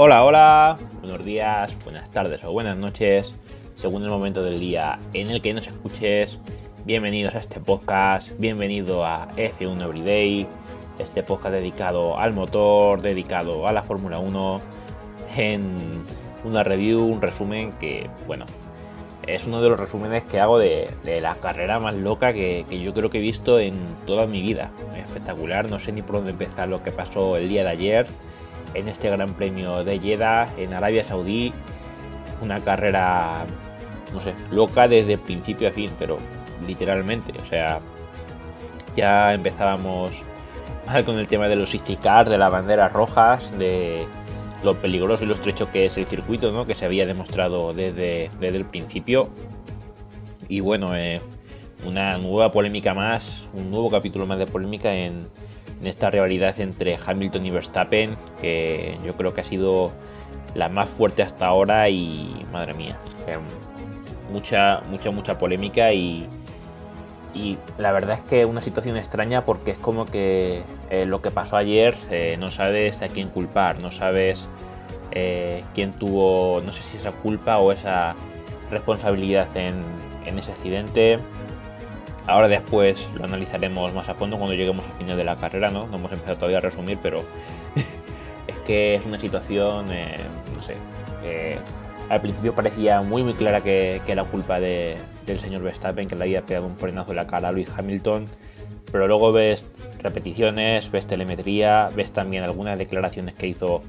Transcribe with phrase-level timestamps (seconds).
[0.00, 3.34] Hola, hola, buenos días, buenas tardes o buenas noches,
[3.74, 6.38] según el momento del día en el que nos escuches.
[6.84, 10.46] Bienvenidos a este podcast, bienvenido a F1 Everyday,
[11.00, 14.60] este podcast dedicado al motor, dedicado a la Fórmula 1,
[15.36, 16.04] en
[16.44, 18.46] una review, un resumen que, bueno,
[19.26, 20.90] es uno de los resúmenes que hago de,
[21.20, 23.74] la carrera más loca que, yo creo que he visto en
[24.06, 24.70] toda mi vida.
[24.96, 28.06] Espectacular, no sé ni por dónde empezar lo que pasó el día de ayer
[28.74, 31.52] en este Gran Premio de Jeddah en Arabia Saudí.
[32.40, 33.44] Una carrera,
[34.12, 36.18] no sé, loca desde principio a fin, pero
[36.66, 37.80] literalmente, o sea,
[38.94, 40.22] ya empezábamos
[40.86, 44.06] mal con el tema de los cars, de las banderas rojas, de
[44.62, 46.66] lo peligroso y lo estrecho que es el circuito, ¿no?
[46.66, 49.28] que se había demostrado desde, desde el principio.
[50.48, 51.20] Y bueno, eh,
[51.86, 55.28] una nueva polémica más, un nuevo capítulo más de polémica en,
[55.84, 59.92] esta rivalidad entre Hamilton y Verstappen, que yo creo que ha sido
[60.54, 62.98] la más fuerte hasta ahora y madre mía,
[64.32, 66.28] mucha, mucha, mucha polémica y,
[67.34, 71.30] y la verdad es que una situación extraña porque es como que eh, lo que
[71.30, 74.48] pasó ayer eh, no sabes a quién culpar, no sabes
[75.12, 78.14] eh, quién tuvo, no sé si esa culpa o esa
[78.70, 79.84] responsabilidad en,
[80.36, 81.18] ese accidente.
[82.28, 85.86] Ahora después lo analizaremos más a fondo cuando lleguemos al final de la carrera, ¿no?
[85.86, 87.24] No hemos empezado todavía a resumir, pero
[88.46, 89.86] es que es una situación,
[90.54, 90.76] no sé,
[92.08, 96.16] al principio parecía muy muy clara que, que la culpa de, del señor Verstappen que
[96.16, 98.26] le había pegado un frenazo en la cara a Lewis Hamilton,
[98.90, 99.66] pero luego ves
[100.02, 103.82] repeticiones, ves telemetría, ves también algunas declaraciones que hizo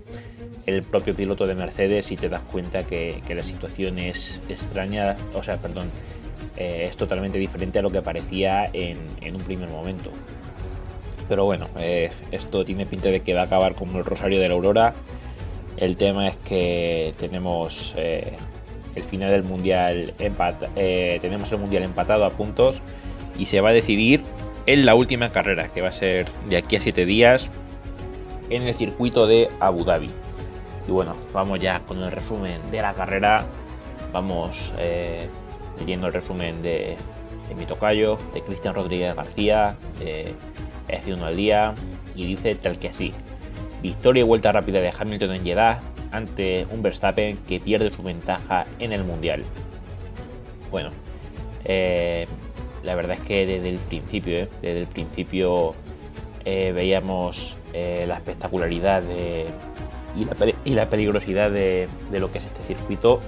[0.66, 5.42] el propio piloto de Mercedes y te das cuenta que, la situación es extraña, o
[5.42, 5.90] sea, perdón,
[6.58, 8.98] eh, es totalmente diferente a lo que parecía en,
[9.36, 10.12] un primer momento.
[11.28, 14.48] Pero bueno, eh, esto tiene pinta de que va a acabar como el Rosario de
[14.48, 14.94] la Aurora.
[15.78, 18.34] El tema es que tenemos eh,
[18.96, 22.82] el final del mundial tenemos el mundial empatado a puntos
[23.38, 24.22] y se va a decidir
[24.66, 27.50] en la última carrera que va a ser de aquí a 7 días
[28.50, 30.10] en el circuito de Abu Dhabi.
[30.88, 33.46] Y bueno, vamos ya con el resumen de la carrera.
[34.12, 35.28] Vamos eh,
[35.80, 36.98] leyendo el resumen de,
[37.48, 40.34] de mi tocayo, de Cristian Rodríguez García, de
[40.88, 41.74] F1 al día,
[42.16, 43.14] y dice tal que así.
[43.82, 45.82] Victoria y vuelta rápida de Hamilton en Jeddah,
[46.12, 49.44] ante un Verstappen que pierde su ventaja en el Mundial.
[50.72, 50.90] Bueno,
[51.66, 52.28] eh,
[52.84, 55.74] la verdad es que desde el principio, eh, desde el principio
[56.46, 59.04] eh, veíamos la espectacularidad
[60.16, 60.26] y,
[60.74, 63.22] la, peligrosidad de, lo que es este circuito.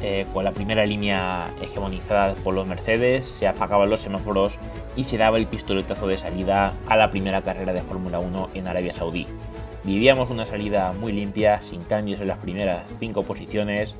[0.00, 4.58] Bueno, con la primera línea hegemonizada por los Mercedes, se apagaban los semáforos
[4.96, 8.68] y se daba el pistoletazo de salida a la primera carrera de Fórmula 1 en
[8.68, 9.26] Arabia Saudí.
[9.84, 13.96] Vivíamos una salida muy limpia, sin cambios en las primeras cinco posiciones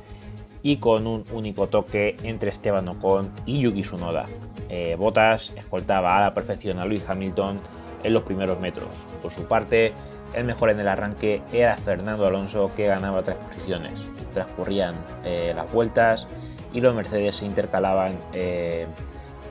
[0.63, 4.27] y con un único toque entre Esteban Ocon y Yuki Tsunoda.
[4.69, 7.59] Eh, Bottas escoltaba a la perfección a Lewis Hamilton
[8.03, 8.89] en los primeros metros.
[9.23, 9.93] Por su parte,
[10.34, 14.05] el mejor en el arranque era Fernando Alonso que ganaba tres posiciones.
[14.33, 14.94] Transcurrían
[15.25, 16.27] eh, las vueltas
[16.72, 18.87] y los Mercedes se intercalaban eh,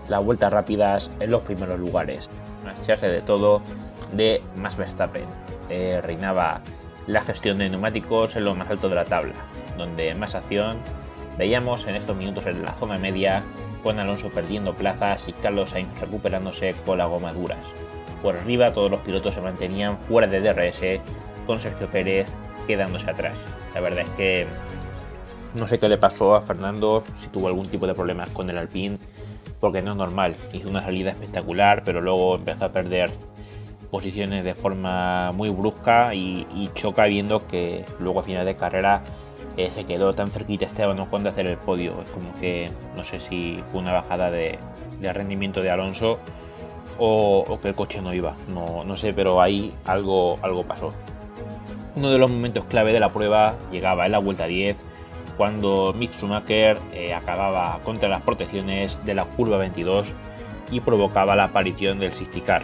[0.07, 2.29] las vueltas rápidas en los primeros lugares.
[2.63, 3.61] Marcharse de todo
[4.13, 5.25] de Max Verstappen.
[5.69, 6.61] Eh, reinaba
[7.07, 9.33] la gestión de neumáticos en lo más alto de la tabla,
[9.77, 10.77] donde más acción
[11.37, 13.43] veíamos en estos minutos en la zona media
[13.83, 17.59] con Alonso perdiendo plazas y Carlos Sainz recuperándose con las gomas duras.
[18.21, 21.01] Por arriba todos los pilotos se mantenían fuera de DRS
[21.45, 22.27] con Sergio Pérez
[22.65, 23.37] quedándose atrás.
[23.73, 24.47] La verdad es que
[25.55, 28.57] no sé qué le pasó a Fernando, si tuvo algún tipo de problemas con el
[28.57, 28.97] Alpine,
[29.59, 30.35] porque no es normal.
[30.53, 33.11] Hizo una salida espectacular, pero luego empezó a perder
[33.89, 39.01] posiciones de forma muy brusca y, choca viendo que luego a final de carrera
[39.55, 42.01] eh, se quedó tan cerquita Esteban Ocon de hacer el podio.
[42.01, 44.59] Es como que no sé si fue una bajada de,
[45.01, 46.19] rendimiento de Alonso
[46.99, 48.35] o, que el coche no iba.
[48.47, 50.93] No, no sé, pero ahí algo, algo pasó.
[51.95, 54.77] Uno de los momentos clave de la prueba llegaba en la vuelta 10
[55.35, 60.13] cuando Mick Schumacher eh, acababa contra las protecciones de la curva 22
[60.71, 62.63] y provocaba la aparición del Sisticar,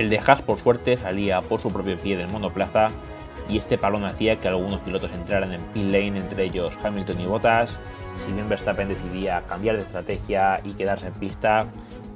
[0.00, 2.88] el de Haas por suerte salía por su propio pie del monoplaza
[3.50, 7.26] y este palón hacía que algunos pilotos entraran en pit lane, entre ellos Hamilton y
[7.26, 7.76] Bottas.
[8.24, 11.66] Si bien Verstappen decidía cambiar de estrategia y quedarse en pista,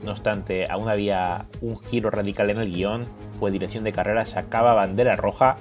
[0.02, 3.04] no obstante, aún había un giro radical en el guion,
[3.38, 5.56] pues dirección de carrera sacaba bandera roja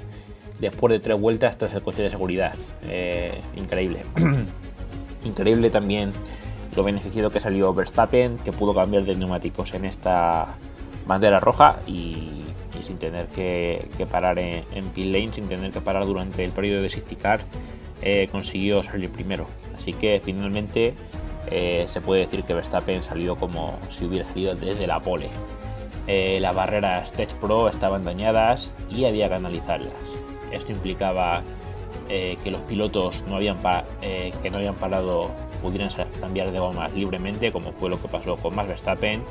[0.60, 2.56] después de tres vueltas tras el coche de seguridad.
[2.84, 4.04] Eh, increíble.
[5.24, 6.12] increíble también
[6.76, 10.56] lo beneficiado que salió Verstappen, que pudo cambiar de neumáticos en esta
[11.06, 12.44] bandera roja y,
[12.82, 14.64] sin tener que, parar en,
[14.94, 17.42] pit lane, sin tener que parar durante el periodo de safety car,
[18.02, 19.48] eh, consiguió salir primero.
[19.78, 20.94] Así que finalmente
[21.50, 25.30] eh, se puede decir que Verstappen salió como si hubiera salido desde la pole.
[26.08, 29.94] Eh, las barreras Tech Pro estaban dañadas y había que analizarlas.
[30.52, 31.42] Esto implicaba
[32.10, 33.58] que los pilotos no habían
[34.00, 35.32] que no habían parado
[35.64, 39.24] pudieran cambiar de gomas libremente, como fue lo que pasó con Max Verstappen,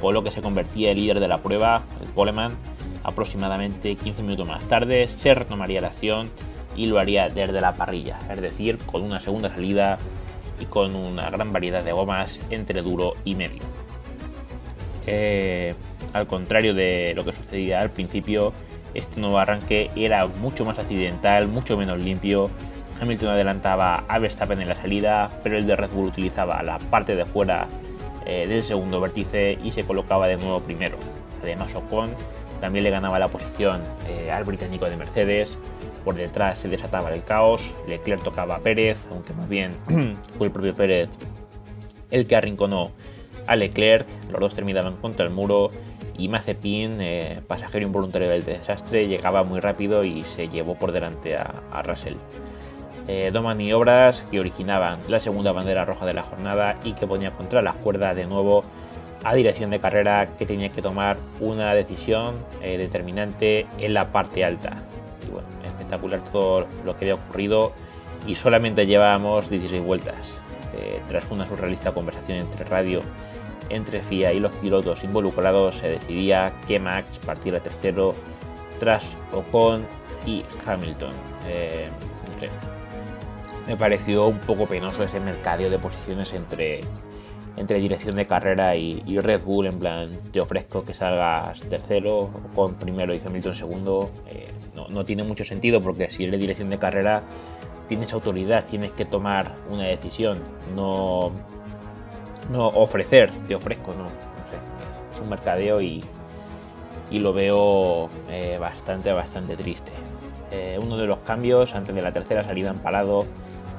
[0.00, 2.56] por lo que se convertía en líder de la prueba, el Poleman,
[3.02, 6.30] aproximadamente 15 minutos más tarde, se retomaría la acción
[6.76, 9.98] y lo haría desde la parrilla, es decir, con una segunda salida
[10.62, 13.62] y con una gran variedad de gomas entre duro y medio.
[15.06, 15.74] Eh,
[16.12, 18.52] al contrario de lo que sucedía al principio,
[18.94, 22.50] este nuevo arranque era mucho más accidental, mucho menos limpio.
[23.00, 27.16] Hamilton adelantaba a Verstappen en la salida, pero el de Red Bull utilizaba la parte
[27.16, 27.66] de fuera
[28.24, 30.98] eh, del segundo vértice y se colocaba de nuevo primero.
[31.42, 32.14] Además, Ocon
[32.60, 35.58] también le ganaba la posición eh, al británico de Mercedes,
[36.04, 39.76] por detrás se desataba el caos, Leclerc tocaba a Pérez, aunque más bien
[40.38, 41.10] fue el propio Pérez
[42.10, 42.92] el que arrinconó
[43.46, 45.70] a Leclerc, los dos terminaban contra el muro
[46.16, 51.36] y Mazepin, eh, pasajero involuntario del desastre, llegaba muy rápido y se llevó por delante
[51.36, 52.14] a, Russell.
[53.08, 57.32] Eh, dos maniobras que originaban la segunda bandera roja de la jornada y que ponía
[57.32, 58.62] contra las cuerdas de nuevo
[59.24, 64.44] a dirección de carrera que tenía que tomar una decisión eh, determinante en la parte
[64.44, 64.84] alta
[65.72, 67.72] espectacular todo lo que había ocurrido
[68.26, 70.40] y solamente llevábamos 16 vueltas.
[70.74, 73.00] Eh, tras una surrealista conversación entre radio,
[73.68, 78.14] entre FIA y los pilotos involucrados, se decidía que Max partiera tercero
[78.78, 79.84] tras Ocon
[80.26, 81.12] y Hamilton.
[81.46, 81.88] Eh,
[83.66, 86.80] Me pareció un poco penoso ese mercadeo de posiciones entre,
[87.56, 92.74] entre dirección de carrera y, Red Bull, en plan, te ofrezco que salgas tercero, Ocon
[92.74, 94.10] primero y Hamilton segundo.
[94.26, 94.50] Eh,
[94.88, 97.22] no, tiene mucho sentido porque si eres dirección de carrera
[97.88, 100.38] tienes autoridad, tienes que tomar una decisión,
[100.74, 101.30] no,
[102.50, 104.06] no ofrecer, te ofrezco, no,
[105.12, 106.02] es un mercadeo y,
[107.10, 109.92] y lo veo eh, bastante, bastante triste.
[110.50, 113.26] Eh, uno de los cambios antes de la tercera salida en parado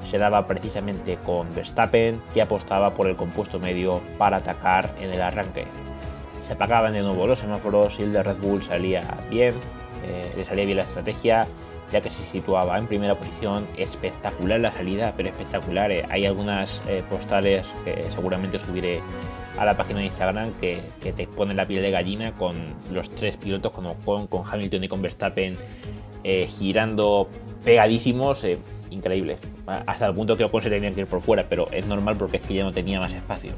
[0.10, 5.22] se daba precisamente con Verstappen, que apostaba por el compuesto medio para atacar en el
[5.22, 5.66] arranque.
[6.42, 9.56] Se apagaban de nuevo los semáforos y el de Red Bull salía bien,
[10.06, 11.48] eh, le salía bien la estrategia,
[11.90, 13.66] ya que se situaba en primera posición.
[13.78, 15.92] Espectacular la salida, pero espectacular.
[15.92, 19.02] Eh, hay algunas eh, postales que seguramente subiré
[19.58, 22.56] a la página de Instagram que, te ponen la piel de gallina con
[22.92, 25.58] los tres pilotos, con Hamilton y con Verstappen,
[26.24, 27.30] girando
[27.64, 28.46] pegadísimos.
[28.90, 29.38] increíble.
[29.66, 32.38] Hasta el punto que Ocon se tenía que ir por fuera, pero es normal porque
[32.38, 33.54] es que ya no tenía más espacio.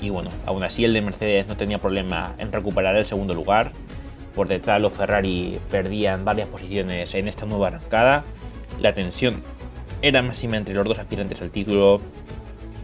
[0.00, 3.72] Y bueno, aún así el de Mercedes no tenía problema en recuperar el segundo lugar.
[4.34, 8.24] Por detrás los Ferrari perdían varias posiciones en esta nueva arrancada.
[8.80, 9.42] La tensión
[10.02, 12.00] era máxima entre los dos aspirantes al título.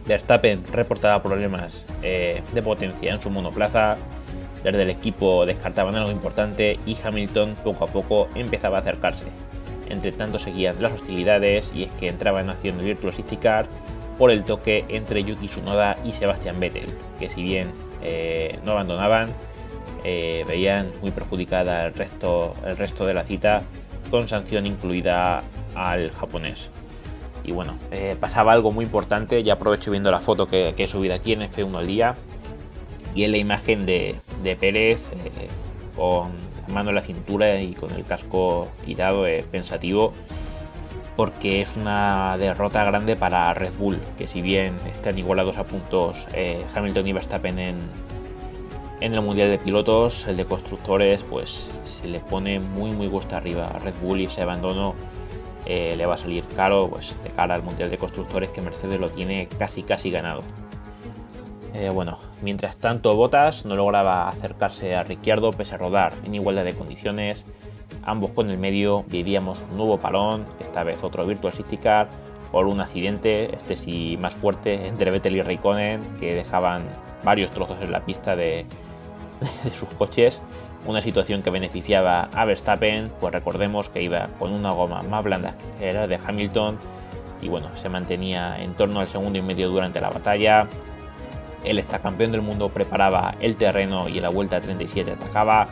[0.05, 3.97] Verstappen reportaba problemas eh, de potencia en su monoplaza.
[4.63, 9.25] Desde el equipo descartaban algo importante y Hamilton poco a poco empezaba a acercarse.
[9.89, 12.97] Entre tanto seguían las hostilidades y es que entraba en acción de
[14.17, 16.89] por el toque entre Yuki Tsunoda y Sebastian Vettel,
[17.19, 19.29] que si bien eh, no abandonaban,
[20.03, 23.63] eh, veían muy perjudicada el resto, el resto de la cita
[24.09, 25.43] con sanción incluida
[25.75, 26.69] al japonés.
[27.43, 31.15] Y bueno, eh, pasaba algo muy importante, ya aprovecho viendo la foto que, he subido
[31.15, 32.15] aquí en F1 al día,
[33.15, 34.19] y es la imagen de,
[34.59, 35.47] Pérez eh,
[35.95, 36.31] con
[36.67, 40.13] mano en la cintura y con el casco quitado, pensativo,
[41.15, 46.27] porque es una derrota grande para Red Bull, que si bien están igualados a puntos
[46.75, 47.77] Hamilton y Verstappen en,
[49.01, 53.37] en el Mundial de Pilotos, el de Constructores, pues se le pone muy muy gusta
[53.37, 54.95] arriba a Red Bull y ese abandono
[55.69, 58.99] eh, le va a salir caro pues, de cara al Mundial de Constructores que Mercedes
[58.99, 60.41] lo tiene casi casi ganado.
[61.73, 66.63] Eh, bueno, mientras tanto Bottas no lograba acercarse a Ricciardo pese a rodar en igualdad
[66.63, 67.45] de condiciones.
[68.03, 72.09] Ambos con el medio vivíamos un nuevo palón, esta vez otro Virtual City Car,
[72.51, 76.83] por un accidente, este sí más fuerte, entre Vettel y Raikkonen, que dejaban
[77.23, 78.65] varios trozos en la pista de,
[79.63, 80.41] de sus coches,
[80.85, 85.55] una situación que beneficiaba a Verstappen, pues recordemos que iba con una goma más blanda
[85.77, 86.77] que era de Hamilton
[87.41, 90.67] y bueno, se mantenía en torno al segundo y medio durante la batalla.
[91.69, 95.67] El campeón del mundo preparaba el terreno y en la vuelta 37 atacaba,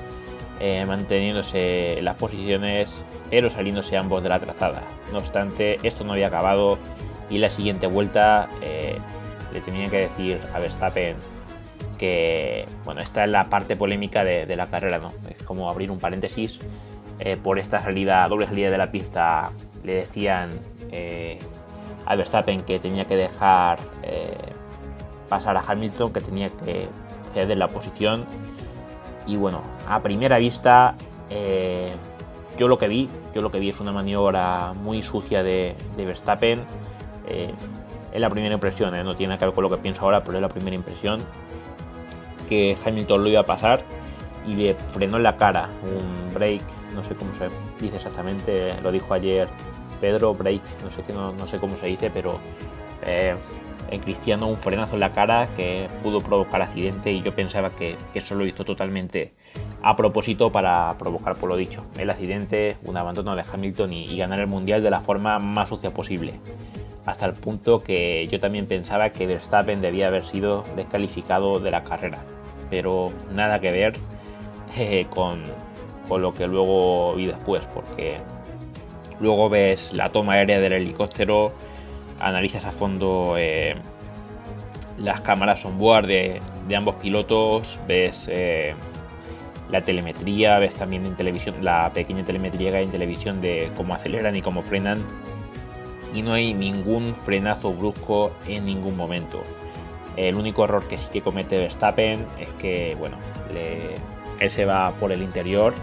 [0.59, 2.93] eh, manteniéndose las posiciones,
[3.29, 4.81] pero saliéndose ambos de la trazada.
[5.13, 6.77] No obstante, esto no había acabado
[7.29, 8.97] y la siguiente vuelta eh,
[9.53, 11.15] le tenía que decir a Verstappen
[11.97, 15.13] que, bueno, esta es la parte polémica de, la carrera, ¿no?
[15.29, 16.59] Es como abrir un paréntesis.
[17.19, 19.51] Eh, por esta salida, doble salida de la pista,
[19.85, 20.59] le decían
[22.05, 23.79] a Verstappen que tenía que dejar
[25.29, 26.87] pasar a Hamilton, que tenía que
[27.33, 28.25] ceder la posición.
[29.27, 30.95] Y bueno, a primera vista,
[32.57, 36.05] yo lo que vi, yo lo que vi es una maniobra muy sucia de, de
[36.05, 36.63] Verstappen.
[37.27, 40.37] es la primera impresión, no tiene nada que ver con lo que pienso ahora, pero
[40.37, 41.21] es la primera impresión
[42.47, 43.81] que Hamilton lo iba a pasar
[44.47, 46.61] y le frenó en la cara un break,
[46.93, 47.49] no sé cómo se
[47.81, 49.47] dice exactamente, lo dijo ayer
[49.99, 52.39] Pedro, break, no sé, no, no sé cómo se dice, pero
[53.03, 53.35] eh,
[53.91, 57.95] en Cristiano un frenazo en la cara que pudo provocar accidente y yo pensaba que,
[58.13, 59.33] eso lo hizo totalmente
[59.81, 64.39] a propósito para provocar por lo dicho el accidente, un abandono de Hamilton y ganar
[64.39, 66.39] el mundial de la forma más sucia posible.
[67.05, 71.83] Hasta el punto que yo también pensaba que Verstappen debía haber sido descalificado de la
[71.83, 72.19] carrera.
[72.71, 73.93] Pero nada que ver
[74.77, 75.43] eh, con,
[76.09, 78.17] lo que luego vi después, porque
[79.19, 81.51] luego ves la toma aérea del helicóptero,
[82.19, 83.75] analizas a fondo eh,
[84.97, 86.41] las cámaras on-board de,
[86.75, 88.73] ambos pilotos, ves eh,
[89.69, 93.93] la telemetría, ves también en televisión la pequeña telemetría que hay en televisión de cómo
[93.93, 95.03] aceleran y cómo frenan,
[96.13, 99.43] y no hay ningún frenazo brusco en ningún momento.
[100.15, 103.17] El único error que sí que comete Verstappen es que, bueno,
[104.39, 105.73] él se va por el interior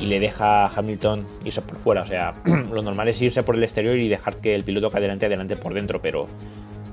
[0.00, 2.02] y le deja a Hamilton irse por fuera.
[2.02, 4.96] O sea, lo normal es irse por el exterior y dejar que el piloto que
[4.96, 6.26] adelante adelante por dentro, pero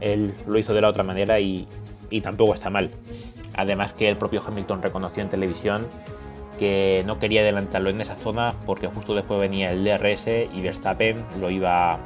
[0.01, 1.67] él lo hizo de la otra manera y,
[2.21, 2.91] tampoco está mal.
[3.55, 5.87] Además que el propio Hamilton reconoció en televisión
[6.59, 11.23] que no quería adelantarlo en esa zona porque justo después venía el DRS y Verstappen
[11.39, 11.99] lo iba,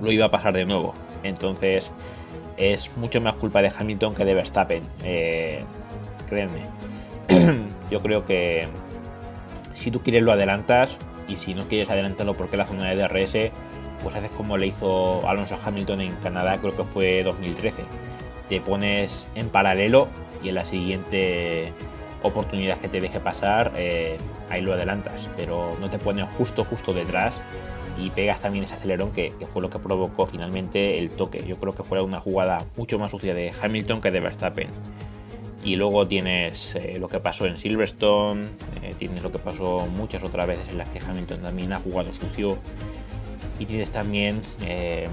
[0.00, 0.94] lo iba a pasar de nuevo.
[1.22, 1.90] Entonces
[2.56, 4.82] es mucho más culpa de Hamilton que de Verstappen.
[5.02, 5.64] Eh.
[7.90, 8.68] Yo creo que
[9.80, 10.96] si tú quieres lo adelantas
[11.26, 13.52] y si no quieres adelantarlo porque la zona de DRS,
[14.02, 17.82] pues haces como le hizo Alonso Hamilton en Canadá, creo que fue 2013.
[18.48, 20.08] Te pones en paralelo
[20.42, 21.72] y en la siguiente
[22.22, 24.18] oportunidad que te deje pasar, eh,
[24.50, 27.40] ahí lo adelantas, pero no te pones justo, justo detrás
[27.98, 31.44] y pegas también ese acelerón que, fue lo que provocó finalmente el toque.
[31.46, 34.68] Yo creo que fue una jugada mucho más sucia de Hamilton que de Verstappen.
[35.62, 38.48] Y luego tienes eh, lo que pasó en Silverstone,
[38.82, 42.12] eh, tienes lo que pasó muchas otras veces en las que Hamilton también ha jugado
[42.12, 42.58] sucio.
[43.58, 45.08] Y tienes también eh,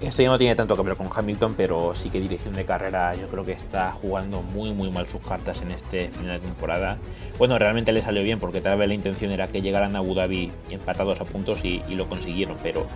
[0.00, 3.14] esto ya no tiene tanto que ver con Hamilton, pero sí que dirección de carrera
[3.14, 6.98] yo creo que está jugando muy muy mal sus cartas en este final de temporada.
[7.38, 10.14] Bueno, realmente le salió bien porque tal vez la intención era que llegaran a Abu
[10.14, 12.86] Dhabi empatados a puntos y, lo consiguieron, pero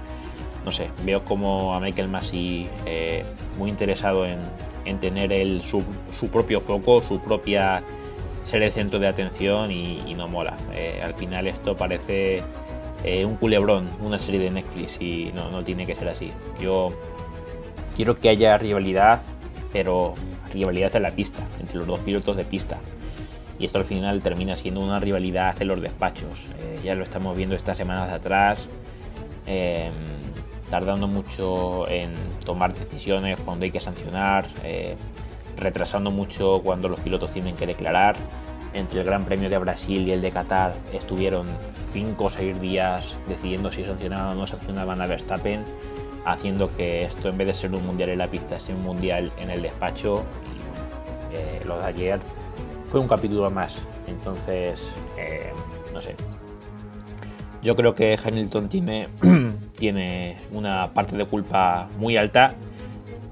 [0.69, 3.25] no sé, veo como a Michael Massey eh,
[3.57, 4.39] muy interesado en,
[5.01, 5.83] tener el, su,
[6.31, 7.83] propio foco, su propia
[8.45, 10.59] ser el centro de atención y, no mola.
[10.75, 12.43] Eh, al final esto parece
[13.03, 16.33] eh, un culebrón, una serie de Netflix y no, no tiene que ser así.
[16.61, 16.93] Yo
[17.97, 19.23] quiero que haya rivalidad,
[19.73, 20.13] pero
[20.53, 22.79] rivalidad en la pista, entre los dos pilotos de pista.
[23.59, 26.45] Y esto al final termina siendo una rivalidad en los despachos.
[26.85, 28.69] Ya lo estamos viendo estas semanas atrás,
[30.71, 34.97] tardando mucho en tomar decisiones cuando hay que sancionar, eh,
[35.57, 38.17] retrasando mucho cuando los pilotos tienen que declarar
[38.75, 41.47] entre el Gran Premio de Brasil y el de Qatar estuvieron
[41.93, 45.65] 5 o 6 días decidiendo si sancionaban o no sancionaban a Verstappen,
[46.25, 49.33] haciendo que esto en vez de ser un mundial en la pista sea un mundial
[49.39, 50.25] en el despacho.
[51.33, 52.21] Y eh, lo de ayer
[52.91, 53.79] fue un capítulo más.
[54.07, 55.53] Entonces, eh,
[55.93, 56.15] no sé.
[57.62, 59.09] Yo creo que Hamilton tiene,
[59.79, 62.55] tiene una parte de culpa muy alta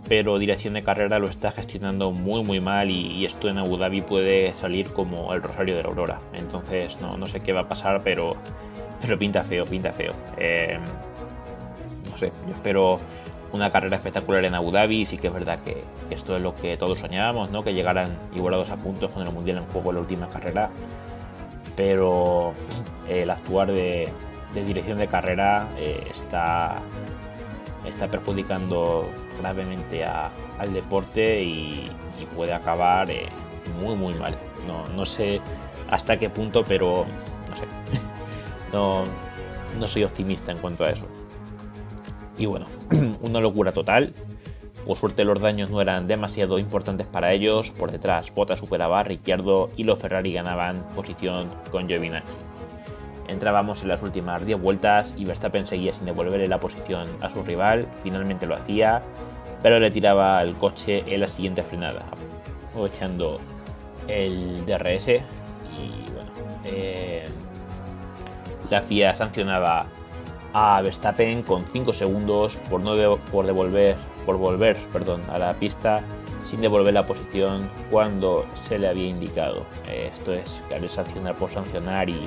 [0.08, 4.02] pero dirección de carrera lo está gestionando muy muy mal y, esto en Abu Dhabi
[4.02, 6.20] puede salir como el rosario de la aurora.
[6.32, 8.36] Entonces no, no sé qué va a pasar, pero,
[9.00, 10.14] pero pinta feo, pinta feo.
[10.36, 10.80] Em,
[12.10, 13.00] no sé, yo espero
[13.52, 15.06] una carrera espectacular en Abu Dhabi.
[15.06, 17.64] Sí que es verdad que, esto es lo que todos soñábamos, ¿no?
[17.64, 20.70] que llegaran igualados a puntos con el Mundial en juego en la última carrera.
[21.74, 22.54] Pero
[23.08, 24.10] el actuar de,
[24.54, 26.80] dirección de carrera eh, está,
[28.10, 29.08] perjudicando
[29.40, 31.90] gravemente al deporte y,
[32.34, 33.28] puede acabar eh,
[33.80, 34.36] muy muy mal.
[34.94, 35.40] No, sé
[35.90, 37.06] hasta qué punto, pero
[37.48, 37.64] no sé.
[39.78, 41.06] no, soy optimista en cuanto a eso.
[42.38, 42.66] Y bueno,
[43.20, 44.12] una locura total.
[44.84, 47.70] Por suerte los daños no eran demasiado importantes para ellos.
[47.72, 52.55] Por detrás, Bota superaba a Ricciardo y los Ferrari ganaban posición con Giovinazzi.
[53.28, 57.42] Entrábamos en las últimas 10 vueltas y Verstappen seguía sin devolverle la posición a su
[57.42, 57.86] rival.
[58.02, 59.02] Finalmente lo hacía
[59.62, 62.04] pero le tiraba el coche en la siguiente frenada.
[62.86, 63.40] echando
[64.06, 65.08] el DRS.
[65.08, 66.30] Y bueno,
[66.64, 67.26] eh,
[68.70, 69.86] la FIA sancionaba
[70.52, 76.00] a Verstappen con 5 segundos por no por devolver por volver perdón, a la pista
[76.44, 79.66] sin devolver la posición cuando se le había indicado.
[79.90, 82.20] esto es sancionar por sancionar y,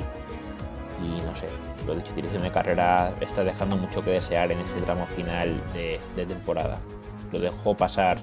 [1.03, 1.47] y no sé,
[1.85, 5.99] lo dicho, dirección de carrera está dejando mucho que desear en este tramo final de,
[6.25, 6.79] temporada.
[7.31, 8.19] Lo dejó pasar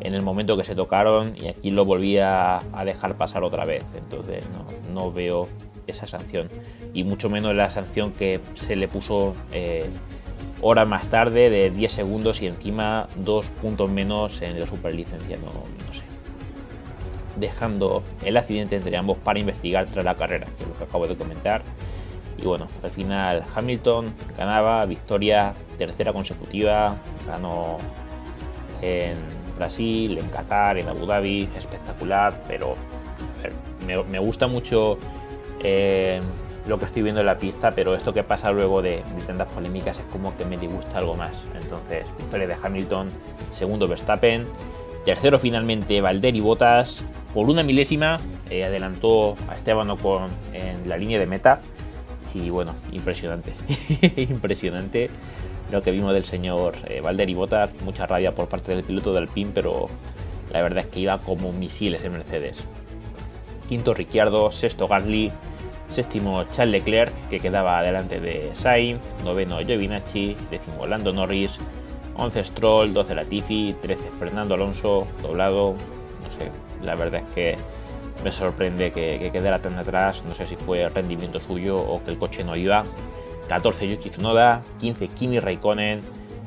[0.00, 3.84] en el momento que se tocaron y aquí lo volvía a dejar pasar otra vez.
[3.96, 4.44] Entonces
[4.92, 5.48] no, veo
[5.86, 6.48] esa sanción.
[6.94, 9.86] Y mucho menos la sanción que se le puso eh,
[10.62, 15.36] horas más tarde de 10 segundos y encima dos puntos menos en la superlicencia.
[15.36, 16.02] No, no sé.
[17.36, 21.06] Dejando el accidente entre ambos para investigar tras la carrera, que es lo que acabo
[21.06, 21.62] de comentar.
[22.40, 27.78] Y bueno, al final Hamilton ganaba, victoria tercera consecutiva, ganó
[28.80, 29.16] en
[29.56, 32.76] Brasil, en Qatar, en Abu Dhabi, espectacular, pero
[33.86, 34.98] me, gusta mucho
[35.62, 36.20] eh,
[36.66, 39.98] lo que estoy viendo en la pista, pero esto que pasa luego de, tantas polémicas
[39.98, 41.32] es como que me disgusta algo más.
[41.60, 43.10] Entonces, victoria de Hamilton,
[43.50, 44.46] segundo Verstappen,
[45.04, 47.02] tercero finalmente Valtteri Bottas,
[47.34, 48.18] por una milésima
[48.50, 51.60] eh, adelantó a Esteban Ocon en la línea de meta.
[52.34, 53.52] Y bueno, impresionante,
[54.16, 55.10] impresionante
[55.70, 59.28] lo que vimos del señor eh, Valtteri Bottas, mucha rabia por parte del piloto del
[59.28, 59.88] PIN, pero
[60.52, 62.64] la verdad es que iba como misiles en Mercedes.
[63.68, 65.30] Quinto Ricciardo, sexto Gasly,
[65.88, 71.58] séptimo Charles Leclerc, que quedaba delante de Sainz, noveno Giovinacci, décimo Lando Norris,
[72.16, 75.74] 11 Stroll, 12 Latifi, 13 Fernando Alonso, doblado,
[76.22, 76.50] no sé,
[76.82, 77.56] la verdad es que
[78.24, 82.18] me sorprende que, quedara tan atrás, no sé si fue rendimiento suyo o que el
[82.18, 82.84] coche no iba.
[83.48, 86.00] 14 Yuki Tsunoda, 15 Kimi Raikkonen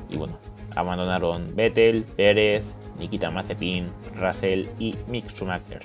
[0.09, 0.37] y bueno,
[0.75, 2.63] abandonaron Vettel, Pérez,
[2.97, 5.81] Nikita Mazepin, Russell y Mick Schumacher.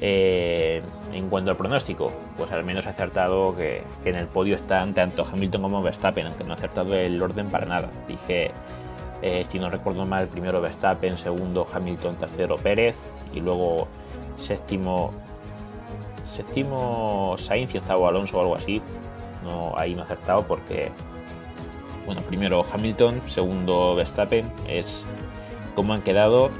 [0.00, 0.80] Eh,
[1.12, 5.24] en cuanto al pronóstico, pues al menos he acertado que, en el podio están tanto
[5.24, 7.90] Hamilton como Verstappen, aunque no he acertado el orden para nada.
[8.06, 8.50] Dije,
[9.22, 12.96] eh, si no recuerdo mal, primero Verstappen, segundo Hamilton, tercero Pérez
[13.32, 13.88] y luego
[14.38, 15.12] séptimo
[16.26, 18.80] séptimo Sainz y octavo Alonso o algo así.
[19.44, 20.90] No, ahí no he acertado porque,
[22.06, 25.04] bueno, primero Hamilton, segundo Verstappen, es
[25.74, 26.50] como han quedado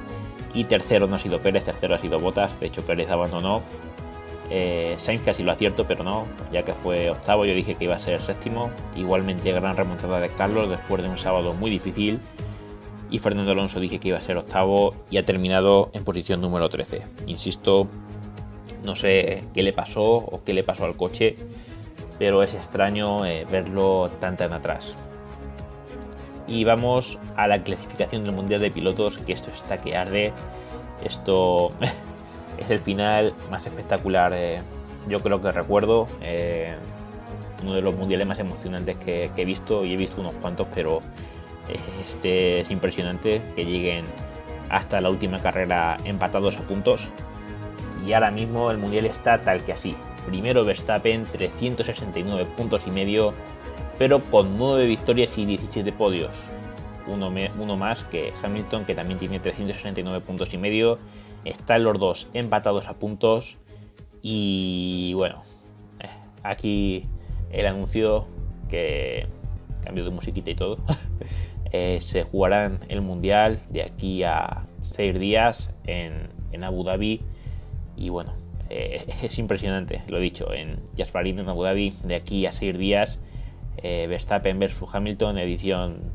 [0.54, 2.58] y tercero no ha sido Pérez, tercero ha sido Botas.
[2.60, 3.62] De hecho, Pérez abandonó.
[4.50, 7.44] Eh, Sainz casi lo acierto, pero no, ya que fue octavo.
[7.44, 8.70] Yo dije que iba a ser séptimo.
[8.96, 12.18] Igualmente, gran remontada de Carlos después de un sábado muy difícil.
[13.10, 16.68] Y Fernando Alonso dije que iba a ser octavo y ha terminado en posición número
[16.68, 17.02] 13.
[17.26, 17.88] Insisto,
[18.84, 21.36] no sé qué le pasó o qué le pasó al coche,
[22.18, 24.94] pero es extraño eh, verlo tan tan atrás.
[26.46, 30.32] Y vamos a la clasificación del Mundial de Pilotos, que esto está que arde.
[31.04, 31.72] Esto
[32.58, 34.60] es el final más espectacular, eh,
[35.08, 36.08] yo creo que recuerdo.
[36.22, 36.74] Eh,
[37.62, 41.00] uno de los mundiales más emocionantes que, he visto, y he visto unos cuantos, pero
[42.00, 44.04] este es impresionante que lleguen
[44.70, 47.10] hasta la última carrera empatados a puntos.
[48.06, 49.96] Y ahora mismo el mundial está tal que así.
[50.26, 53.34] Primero Verstappen, 369 puntos y medio
[53.98, 56.30] pero con 9 victorias y 17 podios.
[57.06, 60.98] Uno, uno, más que Hamilton, que también tiene 369 puntos y medio.
[61.44, 63.56] Están los dos empatados a puntos.
[64.22, 65.42] Y bueno,
[66.00, 66.08] eh,
[66.42, 67.06] aquí
[67.50, 68.26] el anuncio
[68.68, 69.26] que
[69.84, 70.78] cambio de musiquita y todo.
[71.72, 76.28] Eh, se jugarán el mundial de aquí a 6 días en,
[76.62, 77.20] Abu Dhabi.
[77.96, 78.32] Y bueno,
[78.70, 83.18] eh, es impresionante, lo dicho, en Jasparín, en Abu Dhabi, de aquí a 6 días
[83.76, 86.12] eh, Verstappen versus Hamilton, edición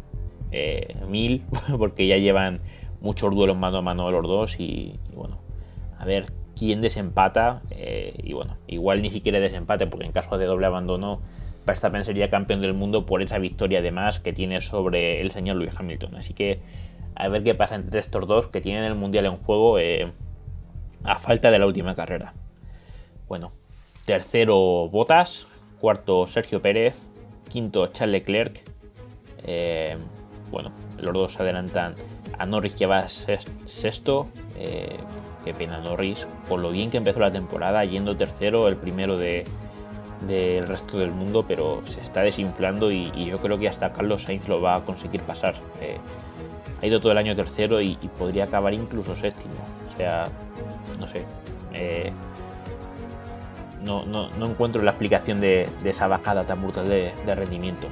[1.07, 1.41] 1000, eh,
[1.77, 2.59] porque ya llevan
[3.01, 5.39] muchos duelos mano a mano los dos y, bueno,
[5.97, 7.63] a ver quién desempata
[8.21, 11.19] y bueno, igual ni siquiera desempate porque en caso de doble abandono
[11.65, 15.73] Verstappen sería campeón del mundo por esa victoria además que tiene sobre el señor Lewis
[15.77, 16.15] Hamilton.
[16.15, 16.59] Así que
[17.15, 19.77] a ver qué pasa entre estos dos que tienen el mundial en juego
[21.03, 22.33] a falta de la última carrera.
[23.27, 23.51] Bueno,
[24.05, 25.47] tercero Botas,
[25.79, 26.97] cuarto Sergio Pérez,
[27.49, 28.63] quinto Charles Leclerc.
[29.45, 29.97] Eh,
[30.51, 31.95] bueno, los dos adelantan
[32.37, 34.27] a Norris que va sexto.
[34.57, 34.97] Eh,
[35.43, 39.17] qué pena Norris, por lo bien que empezó la temporada, yendo tercero, el primero
[40.27, 44.47] del resto del mundo, pero se está desinflando y, yo creo que hasta Carlos Sainz
[44.47, 45.55] lo va a conseguir pasar.
[45.81, 45.97] Eh,
[46.81, 49.55] ha ido todo el año tercero y, podría acabar incluso séptimo.
[49.93, 50.25] O sea,
[50.99, 51.25] no sé
[53.83, 57.87] no, no, encuentro la explicación de, esa bajada tan brutal de, rendimiento.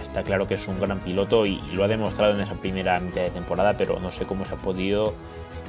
[0.00, 3.22] Está claro que es un gran piloto y, lo ha demostrado en esa primera mitad
[3.22, 5.14] de temporada, pero no sé cómo se ha podido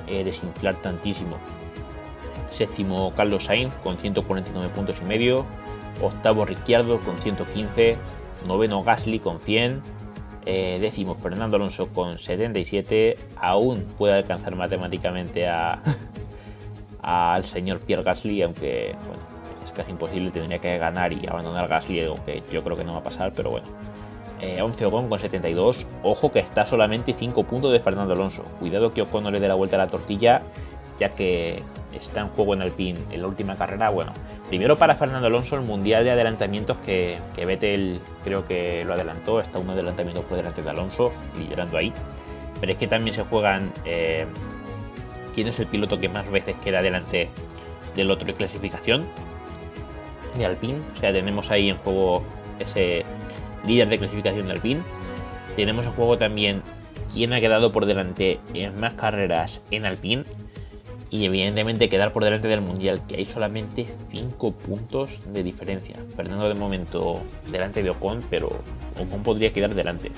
[0.07, 1.37] eh, desinflar tantísimo.
[2.49, 5.45] Séptimo Carlos Sainz con 149 puntos y medio.
[6.07, 7.97] Octavo Ricciardo con 115.
[8.47, 9.81] Noveno Gasly con 100.
[10.45, 13.17] Eh, décimo Fernando Alonso con 77.
[13.37, 15.47] Aún puede alcanzar matemáticamente
[17.01, 18.95] al señor Pierre Gasly, aunque
[19.63, 22.99] es casi imposible, tendría que ganar y abandonar Gasly, aunque yo creo que no va
[22.99, 23.67] a pasar, pero bueno.
[24.61, 25.87] 11 eh, Ocon con 72.
[26.03, 28.43] Ojo que está solamente 5 puntos de Fernando Alonso.
[28.59, 30.41] Cuidado que Ocon no le dé la vuelta a la tortilla,
[30.99, 31.63] ya que
[31.93, 33.89] está en juego en Alpine en la última carrera.
[33.89, 34.11] Bueno,
[34.53, 39.39] primero para Fernando Alonso el mundial de adelantamientos que, que Vettel creo que lo adelantó.
[39.39, 41.91] Está un adelantamiento por delante de Alonso, liderando ahí.
[42.59, 44.27] Pero es que también se juegan eh,
[45.33, 47.29] quién es el piloto que más veces queda delante
[47.95, 49.07] del otro de clasificación
[50.37, 50.77] de Alpine.
[50.93, 52.23] O sea, tenemos ahí en juego
[52.59, 53.05] ese
[53.65, 54.81] líder de clasificación de Alpine.
[55.55, 56.61] Tenemos en juego también
[57.11, 60.25] quién ha quedado por delante en más carreras en Alpine.
[61.13, 65.95] Y evidentemente quedar por delante del Mundial, que hay solamente 5 puntos de diferencia.
[66.15, 67.21] Fernando de momento
[67.51, 68.47] delante de Ocon, pero
[68.99, 70.11] Ocon podría quedar delante.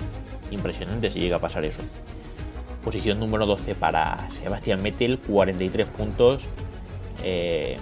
[0.52, 1.82] Impresionante si llega a pasar eso.
[2.82, 6.46] Posición número 12 para Sebastián Vettel, 43 puntos.
[7.26, 7.76] Eh,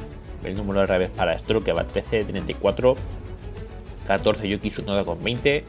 [0.44, 2.96] el número de revés para Stroll, que va 13, 34.
[4.08, 5.64] 14 Yuki Tsunoda con 20,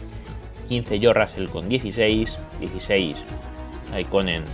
[0.67, 3.19] 15 Joe Russell con 16, 16
[3.93, 4.45] Aikonen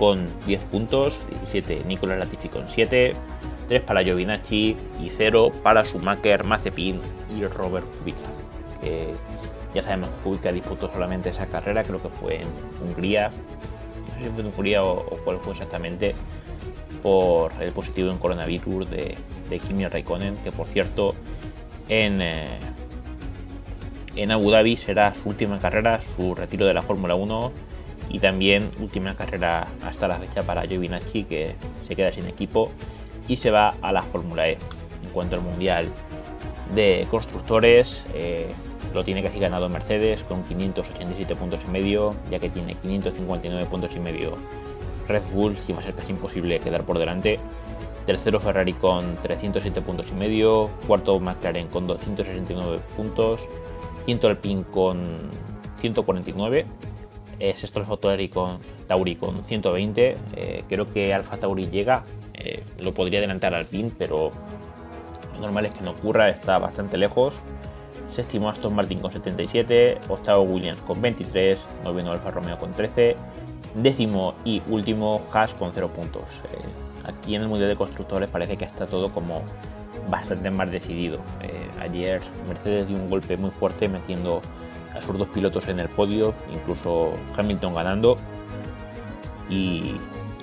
[0.00, 3.14] con 10 puntos, 17 Nicolas Latifi con 7,
[3.68, 6.98] 3 para Giovinacci y 0 para Schumacher, Mazepin
[7.36, 8.26] y Robert Kubica.
[8.80, 9.12] Que
[9.74, 12.48] ya sabemos que Kubica disputó solamente esa carrera, creo que fue en
[12.82, 16.14] Hungría, no sé si fue en Hungría o, cuál fue exactamente,
[17.02, 19.18] por el positivo en coronavirus de,
[19.50, 21.14] de Kimi Raikkonen, que por cierto
[21.90, 22.58] en, eh,
[24.16, 27.69] en Abu Dhabi será su última carrera, su retiro de la Fórmula 1
[28.10, 31.54] y también última carrera hasta la fecha para Giovinacci que
[31.86, 32.70] se queda sin equipo
[33.28, 34.58] y se va a la Fórmula E.
[35.02, 35.88] En cuanto al Mundial
[36.74, 38.52] de Constructores, eh,
[38.92, 43.90] lo tiene casi ganado Mercedes con 587 puntos y medio, ya que tiene 559 puntos
[43.94, 44.36] y medio
[45.08, 47.38] Red Bull, y va a ser casi imposible quedar por delante.
[48.06, 53.46] Tercero Ferrari con 307 puntos y medio, cuarto McLaren con 269 puntos,
[54.06, 55.30] quinto Alpine con
[55.80, 56.66] 149,
[57.40, 62.62] eh, sexto Alfa Tauri con, Tauri con 120, eh, creo que Alfa Tauri llega, eh,
[62.78, 64.30] lo podría adelantar Alpine, pero
[65.34, 67.34] lo normal es que no ocurra, está bastante lejos.
[68.12, 73.16] Séptimo Aston Martin con 77, octavo Williams con 23, noveno Alfa Romeo con 13,
[73.74, 76.24] décimo y último Haas con 0 puntos.
[77.04, 79.42] aquí en el Mundial de Constructores parece que está todo como
[80.08, 81.20] bastante más decidido.
[81.42, 84.40] Eh, ayer Mercedes dio un golpe muy fuerte metiendo
[84.94, 88.18] a sus dos pilotos en el podio, incluso Hamilton ganando.
[89.48, 89.98] Y,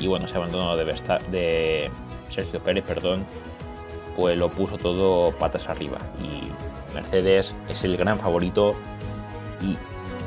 [0.06, 0.86] bueno, se abandonó de,
[1.32, 1.90] de
[2.30, 3.26] Sergio Pérez, perdón,
[4.16, 5.98] pues lo puso todo patas arriba.
[6.22, 8.76] Y Mercedes es el gran favorito
[9.62, 9.78] y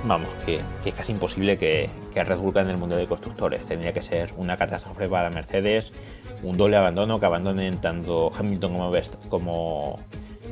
[0.05, 3.67] vamos, que, es casi imposible que, que Red Bull gane el mundo de constructores.
[3.67, 5.93] Tendría que ser una catástrofe para Mercedes
[6.43, 8.93] un doble abandono, que abandonen tanto Hamilton como,
[9.29, 9.99] como,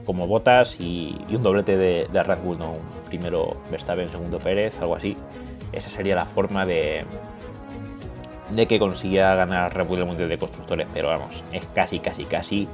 [0.04, 2.74] como Bottas y, un doblete de, Red Bull, ¿no?
[3.08, 5.16] Primero Verstappen, segundo Pérez, algo así.
[5.72, 7.04] Esa sería la forma de,
[8.50, 12.24] de que consiga ganar Red Bull el Mundial de Constructores, pero vamos, es casi, casi,
[12.24, 12.68] casi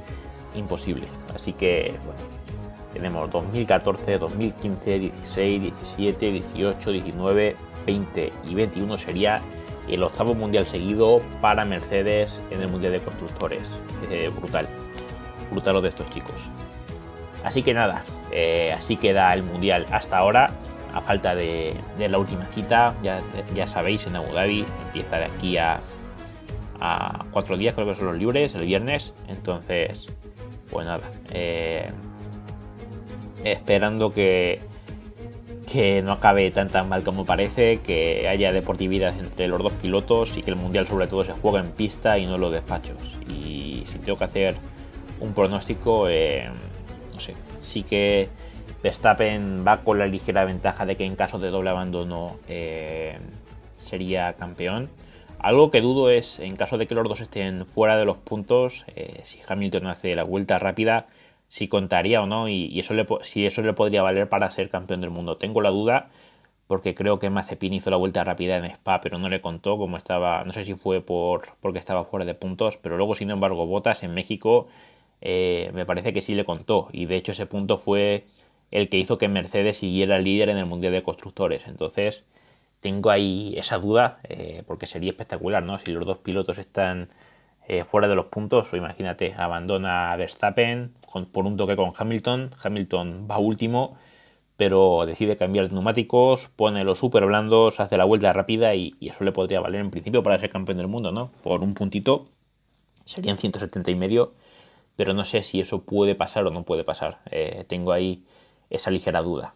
[0.55, 1.07] imposible.
[1.33, 2.21] Así que, bueno,
[2.93, 9.41] tenemos 2014, 2015, 16, 17, 18, 19, 20 y 21 sería
[9.87, 13.79] el octavo mundial seguido para Mercedes en el mundial de constructores.
[14.09, 14.67] Eh, brutal,
[15.51, 16.47] brutal lo de estos chicos.
[17.45, 20.49] Así que nada, eh, así queda el mundial hasta ahora,
[20.93, 22.95] a falta de, la última cita.
[23.03, 23.21] Ya,
[23.53, 25.79] ya, sabéis, en Abu Dhabi empieza de aquí a,
[27.31, 29.13] cuatro días, creo que son los libres, el viernes.
[29.27, 30.07] Entonces,
[30.71, 31.91] pues nada, eh,
[33.43, 34.59] esperando que
[35.71, 40.37] que no acabe tan tan mal como parece, que haya deportividad entre los dos pilotos
[40.37, 43.17] y que el mundial sobre todo se juegue en pista y no en los despachos.
[43.27, 44.55] Y si tengo que hacer
[45.19, 46.49] un pronóstico, eh,
[47.15, 48.29] no sé, sí que
[48.83, 53.17] Verstappen va con la ligera ventaja de que en caso de doble abandono eh,
[53.79, 54.89] sería campeón.
[55.39, 58.83] Algo que dudo es, en caso de que los dos estén fuera de los puntos,
[58.95, 61.07] eh, si Hamilton hace la vuelta rápida,
[61.47, 65.01] si contaría o no y, eso le, si eso le podría valer para ser campeón
[65.01, 65.37] del mundo.
[65.37, 66.09] Tengo la duda
[66.67, 69.97] porque creo que Mazepin hizo la vuelta rápida en Spa, pero no le contó como
[69.97, 73.65] estaba, no sé si fue por porque estaba fuera de puntos, pero luego sin embargo
[73.67, 74.67] Botas en México
[75.21, 78.25] eh, me parece que sí le contó y de hecho ese punto fue
[78.71, 81.67] el que hizo que Mercedes siguiera líder en el Mundial de Constructores.
[81.67, 82.23] Entonces
[82.81, 85.79] tengo ahí esa duda eh, porque sería espectacular, ¿no?
[85.79, 87.09] Si los dos pilotos están
[87.67, 90.93] eh, fuera de los puntos, o imagínate, abandona a Verstappen
[91.31, 93.97] por un toque con Hamilton, Hamilton va último,
[94.57, 99.23] pero decide cambiar de neumáticos, pone los super blandos, hace la vuelta rápida y, eso
[99.23, 101.31] le podría valer en principio para ser campeón del mundo, ¿no?
[101.43, 102.27] Por un puntito
[103.05, 104.33] serían 170 y medio,
[104.95, 107.19] pero no sé si eso puede pasar o no puede pasar.
[107.31, 108.23] Eh, tengo ahí
[108.69, 109.55] esa ligera duda.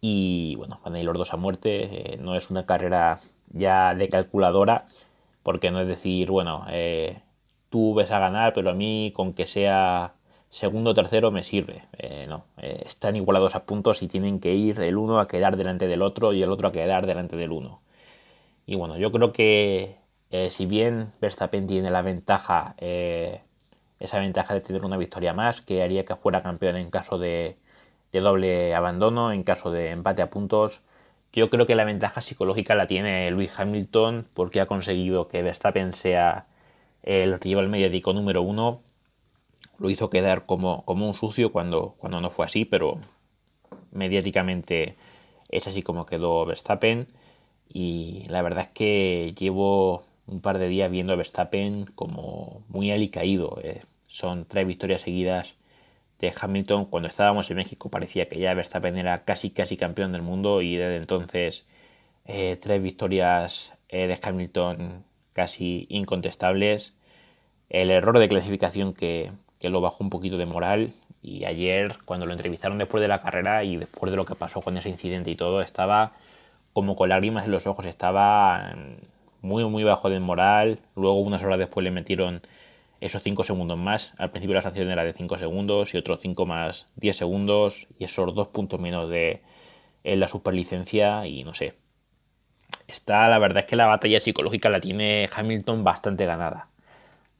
[0.00, 3.18] Y bueno, van a ir los dos a muerte, eh, no es una carrera
[3.50, 4.86] ya de calculadora,
[5.42, 7.20] porque no es decir, bueno, eh,
[7.70, 10.14] tú ves a ganar, pero a mí con que sea
[10.50, 11.84] segundo o tercero me sirve.
[12.28, 16.02] No, están igualados a puntos y tienen que ir el uno a quedar delante del
[16.02, 17.82] otro y el otro a quedar delante del uno.
[18.66, 19.96] Y bueno, yo creo que
[20.50, 22.74] si bien Verstappen tiene la ventaja,
[24.00, 27.56] esa ventaja de tener una victoria más, que haría que fuera campeón en caso de,
[28.12, 30.82] doble abandono, en caso de empate a puntos,
[31.32, 35.92] yo creo que la ventaja psicológica la tiene Luis Hamilton porque ha conseguido que Verstappen
[35.94, 36.46] sea
[37.02, 38.82] el que lleva el mediático número uno
[39.80, 42.98] lo hizo quedar como, como un sucio cuando, cuando no fue así, pero
[43.92, 44.96] mediáticamente
[45.48, 47.08] es así como quedó Verstappen.
[47.68, 52.90] Y la verdad es que llevo un par de días viendo a Verstappen como muy
[52.90, 53.58] alicaído.
[53.62, 53.82] Eh.
[54.10, 55.54] Son tres victorias seguidas
[56.18, 56.86] de Hamilton.
[56.86, 60.76] Cuando estábamos en México parecía que ya Verstappen era casi casi campeón del mundo y
[60.76, 61.64] desde entonces
[62.26, 66.94] eh, tres victorias eh, de Hamilton casi incontestables.
[67.70, 70.92] El error de clasificación que, que lo bajó un poquito de moral.
[71.22, 74.60] Y ayer, cuando lo entrevistaron después de la carrera y después de lo que pasó
[74.60, 76.14] con ese incidente y todo, estaba
[76.72, 78.74] como con lágrimas en los ojos, estaba
[79.42, 80.80] muy, muy bajo de moral.
[80.96, 82.42] Luego, unas horas después, le metieron
[83.00, 84.12] esos 5 segundos más.
[84.18, 88.04] Al principio la sanción era de 5 segundos y otros 5 más 10 segundos y
[88.04, 89.42] esos dos puntos menos de
[90.04, 91.74] en la superlicencia y no sé.
[92.86, 96.70] Está, la verdad es que la batalla psicológica la tiene Hamilton bastante ganada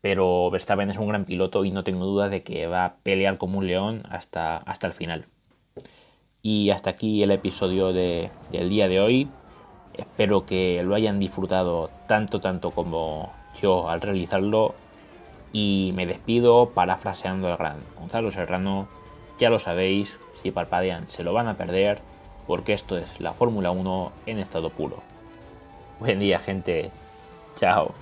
[0.00, 3.38] pero Verstappen es un gran piloto y no tengo duda de que va a pelear
[3.38, 5.26] como un león hasta, hasta el final.
[6.42, 9.28] Y hasta aquí el episodio de, del día de hoy.
[9.94, 14.74] Espero que lo hayan disfrutado tanto, tanto como yo al realizarlo.
[15.52, 18.88] Y me despido parafraseando al gran Gonzalo Serrano.
[19.38, 22.00] Ya lo sabéis, si parpadean se lo van a perder,
[22.46, 25.02] porque esto es la Fórmula 1 en estado puro.
[25.98, 26.90] Buen día, gente.
[27.56, 27.94] Chao.